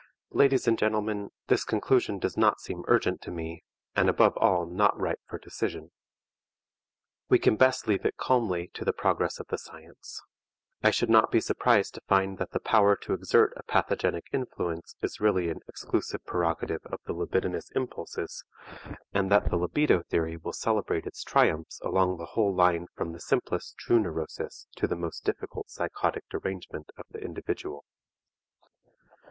[0.31, 3.61] Ladies and gentlemen, this conclusion does not seem urgent to me,
[3.95, 5.91] and above all not ripe for decision.
[7.29, 10.19] We can best leave it calmly to the progress of the science.
[10.81, 14.95] I should not be surprised to find that the power to exert a pathogenic influence
[15.03, 18.43] is really an exclusive prerogative of the libidinous impulses,
[19.13, 23.19] and that the libido theory will celebrate its triumphs along the whole line from the
[23.19, 27.85] simplest true neurosis to the most difficult psychotic derangement of the individual.